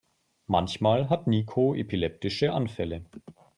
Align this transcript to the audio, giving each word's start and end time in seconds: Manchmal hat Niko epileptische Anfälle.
Manchmal 0.47 1.11
hat 1.11 1.27
Niko 1.27 1.75
epileptische 1.75 2.53
Anfälle. 2.53 3.05